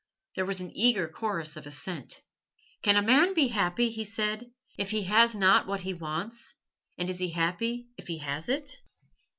There 0.33 0.47
was 0.47 0.59
an 0.61 0.71
eager 0.75 1.07
chorus 1.07 1.55
of 1.55 1.67
assent. 1.67 2.23
"Can 2.81 2.95
a 2.95 3.03
man 3.03 3.35
be 3.35 3.49
happy," 3.49 3.91
he 3.91 4.03
said, 4.03 4.49
"if 4.75 4.89
he 4.89 5.03
has 5.03 5.35
not 5.35 5.67
what 5.67 5.81
he 5.81 5.93
wants, 5.93 6.55
and 6.97 7.07
is 7.07 7.19
he 7.19 7.29
happy 7.33 7.89
if 7.97 8.07
he 8.07 8.17
has 8.17 8.49
it?" 8.49 8.77